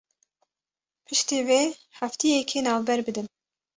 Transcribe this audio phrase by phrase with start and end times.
[1.05, 1.63] Piştî vê
[1.99, 3.27] hefteyekî navber bidin